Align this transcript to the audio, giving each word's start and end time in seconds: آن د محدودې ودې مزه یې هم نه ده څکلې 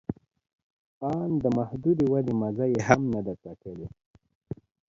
آن 1.13 1.29
د 1.43 1.45
محدودې 1.57 2.05
ودې 2.11 2.33
مزه 2.41 2.65
یې 2.73 2.81
هم 2.87 3.01
نه 3.13 3.21
ده 3.25 3.33
څکلې 3.43 3.87